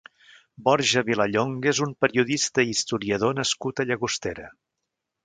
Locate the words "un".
1.87-1.93